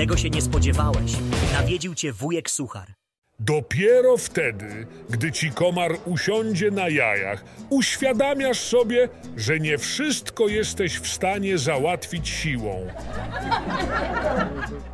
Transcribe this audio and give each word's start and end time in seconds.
Tego 0.00 0.16
się 0.16 0.30
nie 0.30 0.42
spodziewałeś. 0.42 1.12
Nawiedził 1.52 1.94
cię 1.94 2.12
wujek 2.12 2.50
Suchar. 2.50 2.88
Dopiero 3.38 4.16
wtedy, 4.16 4.86
gdy 5.10 5.32
ci 5.32 5.50
komar 5.50 5.92
usiądzie 6.04 6.70
na 6.70 6.88
jajach, 6.88 7.44
uświadamiasz 7.70 8.58
sobie, 8.60 9.08
że 9.36 9.58
nie 9.58 9.78
wszystko 9.78 10.48
jesteś 10.48 10.98
w 10.98 11.08
stanie 11.08 11.58
załatwić 11.58 12.28
siłą. 12.28 12.86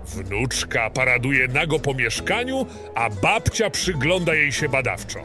Wnuczka 0.07 0.91
paraduje 0.91 1.49
nago 1.49 1.79
po 1.79 1.95
mieszkaniu, 1.95 2.67
a 2.95 3.11
babcia 3.11 3.71
przygląda 3.71 4.35
jej 4.35 4.53
się 4.53 4.69
badawczo. 4.69 5.19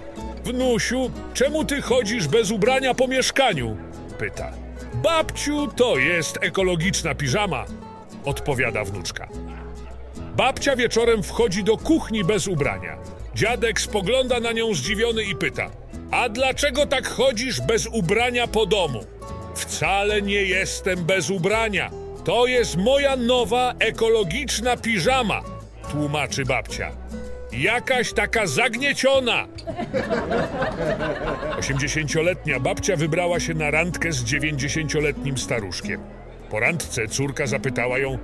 Wnusiu, 0.45 1.11
czemu 1.33 1.65
ty 1.65 1.81
chodzisz 1.81 2.27
bez 2.27 2.51
ubrania 2.51 2.93
po 2.93 3.07
mieszkaniu? 3.07 3.77
pyta. 4.19 4.51
Babciu, 4.93 5.67
to 5.67 5.97
jest 5.97 6.37
ekologiczna 6.41 7.15
piżama, 7.15 7.65
odpowiada 8.25 8.83
wnuczka. 8.83 9.27
Babcia 10.35 10.75
wieczorem 10.75 11.23
wchodzi 11.23 11.63
do 11.63 11.77
kuchni 11.77 12.23
bez 12.23 12.47
ubrania. 12.47 12.97
Dziadek 13.35 13.81
spogląda 13.81 14.39
na 14.39 14.51
nią 14.51 14.73
zdziwiony 14.73 15.23
i 15.23 15.35
pyta: 15.35 15.69
A 16.11 16.29
dlaczego 16.29 16.85
tak 16.85 17.07
chodzisz 17.07 17.61
bez 17.61 17.87
ubrania 17.87 18.47
po 18.47 18.65
domu? 18.65 19.03
Wcale 19.55 20.21
nie 20.21 20.43
jestem 20.43 21.05
bez 21.05 21.29
ubrania. 21.29 21.91
To 22.23 22.45
jest 22.45 22.77
moja 22.77 23.15
nowa 23.15 23.73
ekologiczna 23.79 24.77
piżama, 24.77 25.41
tłumaczy 25.91 26.45
babcia. 26.45 26.91
Jakaś 27.51 28.13
taka 28.13 28.47
zagnieciona. 28.47 29.47
Osiemdziesięcioletnia 31.59 32.59
babcia 32.59 32.95
wybrała 32.95 33.39
się 33.39 33.53
na 33.53 33.71
randkę 33.71 34.11
z 34.11 34.23
dziewięćdziesięcioletnim 34.23 35.37
staruszkiem. 35.37 36.01
Po 36.49 36.59
randce 36.59 37.07
córka 37.07 37.47
zapytała 37.47 37.99
ją: 37.99 38.17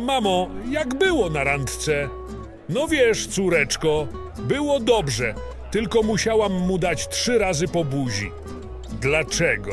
Mamo, 0.00 0.48
jak 0.70 0.94
było 0.94 1.30
na 1.30 1.44
randce? 1.44 2.08
No 2.68 2.88
wiesz, 2.88 3.26
córeczko, 3.26 4.06
było 4.38 4.80
dobrze, 4.80 5.34
tylko 5.70 6.02
musiałam 6.02 6.52
mu 6.52 6.78
dać 6.78 7.08
trzy 7.08 7.38
razy 7.38 7.68
po 7.68 7.84
buzi. 7.84 8.30
Dlaczego? 9.00 9.70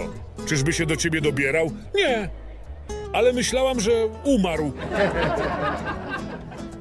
Czyżby 0.48 0.74
się 0.74 0.86
do 0.86 0.96
ciebie 0.96 1.22
dobierał? 1.22 1.72
Nie, 1.96 2.30
ale 3.14 3.34
myślałam, 3.34 3.80
że 3.80 3.92
umarł. 4.24 4.72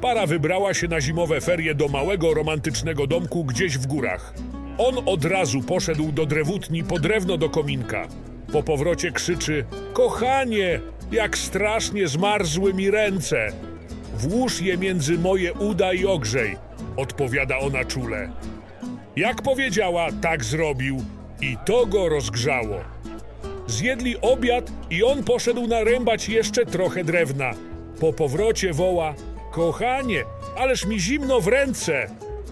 Para 0.00 0.27
wybrała 0.27 0.75
się 0.75 0.88
na 0.88 1.00
zimowe 1.00 1.41
ferie 1.41 1.75
do 1.75 1.88
małego, 1.88 2.34
romantycznego 2.34 3.06
domku 3.06 3.44
gdzieś 3.44 3.78
w 3.78 3.86
górach. 3.86 4.34
On 4.78 4.94
od 5.06 5.25
razu 5.25 5.62
poszedł 5.62 6.12
do 6.12 6.27
drewutni 6.27 6.84
po 6.84 6.98
drewno 6.98 7.36
do 7.36 7.50
kominka. 7.50 8.08
Po 8.53 8.62
powrocie 8.62 9.12
krzyczy: 9.12 9.64
Kochanie, 9.92 10.81
jak 11.12 11.38
strasznie 11.38 12.08
zmarzły 12.08 12.74
mi 12.74 12.90
ręce! 12.90 13.52
Włóż 14.14 14.60
je 14.60 14.78
między 14.78 15.18
moje 15.18 15.52
uda 15.52 15.92
i 15.92 16.06
ogrzej, 16.06 16.56
odpowiada 16.96 17.58
ona 17.58 17.84
czule. 17.84 18.30
Jak 19.16 19.42
powiedziała, 19.42 20.08
tak 20.22 20.44
zrobił 20.44 21.04
i 21.40 21.56
to 21.66 21.86
go 21.86 22.08
rozgrzało. 22.08 22.76
Zjedli 23.66 24.20
obiad 24.20 24.72
i 24.90 25.04
on 25.04 25.24
poszedł 25.24 25.66
narębać 25.66 26.28
jeszcze 26.28 26.66
trochę 26.66 27.04
drewna. 27.04 27.50
Po 28.00 28.12
powrocie 28.12 28.72
woła: 28.72 29.14
Kochanie, 29.52 30.24
ależ 30.56 30.86
mi 30.86 31.00
zimno 31.00 31.41
w 31.41 31.48
ręce! 31.48 32.06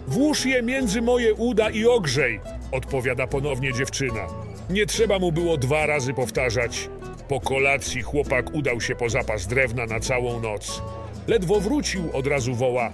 Włóż 0.06 0.46
je 0.46 0.62
między 0.62 1.02
moje 1.02 1.34
uda 1.34 1.70
i 1.70 1.86
ogrzej, 1.86 2.40
odpowiada 2.72 3.26
ponownie 3.26 3.72
dziewczyna. 3.72 4.26
Nie 4.70 4.86
trzeba 4.86 5.18
mu 5.18 5.32
było 5.32 5.56
dwa 5.56 5.86
razy 5.86 6.14
powtarzać. 6.14 6.88
Po 7.28 7.40
kolacji 7.40 8.02
chłopak 8.02 8.54
udał 8.54 8.80
się 8.80 8.94
po 8.94 9.08
zapas 9.08 9.46
drewna 9.46 9.86
na 9.86 10.00
całą 10.00 10.40
noc. 10.40 10.82
Ledwo 11.26 11.60
wrócił, 11.60 12.10
od 12.12 12.26
razu 12.26 12.54
woła: 12.54 12.92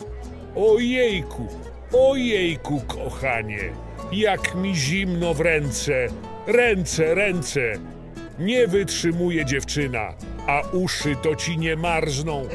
Ojejku, 0.57 1.49
ojejku, 1.93 2.81
kochanie, 2.81 3.73
jak 4.13 4.55
mi 4.55 4.77
zimno 4.77 5.35
w 5.35 5.41
ręce, 5.41 6.07
ręce, 6.47 7.15
ręce. 7.15 7.73
Nie 8.39 8.67
wytrzymuje 8.67 9.45
dziewczyna, 9.45 10.15
a 10.47 10.63
uszy 10.73 11.17
to 11.23 11.37
ci 11.37 11.59
nie 11.59 11.77
marzną. 11.77 12.49